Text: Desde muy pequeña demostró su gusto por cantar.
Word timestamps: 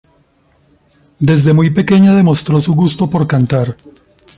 Desde 1.19 1.53
muy 1.53 1.69
pequeña 1.69 2.15
demostró 2.15 2.59
su 2.59 2.73
gusto 2.73 3.07
por 3.07 3.27
cantar. 3.27 3.77